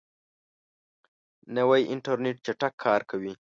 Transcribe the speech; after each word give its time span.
نوی 1.57 1.81
انټرنیټ 1.93 2.37
چټک 2.45 2.73
کار 2.83 3.01
کوي 3.09 3.29